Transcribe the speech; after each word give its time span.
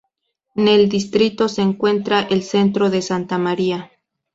Nel 0.55 0.87
distrito 0.89 1.47
se 1.47 1.61
encuentra 1.61 2.21
el 2.21 2.41
Centro 2.41 2.89
de 2.89 3.03
Santa 3.03 3.37
Maria. 3.37 3.91